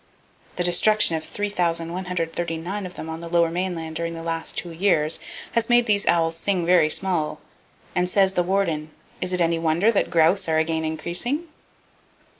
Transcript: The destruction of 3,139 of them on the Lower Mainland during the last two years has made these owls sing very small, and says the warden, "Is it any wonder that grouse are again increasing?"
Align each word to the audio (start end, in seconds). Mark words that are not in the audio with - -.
The 0.55 0.63
destruction 0.63 1.15
of 1.15 1.23
3,139 1.23 2.85
of 2.87 2.95
them 2.95 3.07
on 3.07 3.19
the 3.19 3.29
Lower 3.29 3.51
Mainland 3.51 3.95
during 3.95 4.15
the 4.15 4.23
last 4.23 4.57
two 4.57 4.71
years 4.71 5.19
has 5.51 5.69
made 5.69 5.85
these 5.85 6.07
owls 6.07 6.35
sing 6.35 6.65
very 6.65 6.89
small, 6.89 7.39
and 7.93 8.09
says 8.09 8.33
the 8.33 8.41
warden, 8.41 8.89
"Is 9.21 9.31
it 9.31 9.41
any 9.41 9.59
wonder 9.59 9.91
that 9.91 10.09
grouse 10.09 10.49
are 10.49 10.57
again 10.57 10.83
increasing?" 10.83 11.47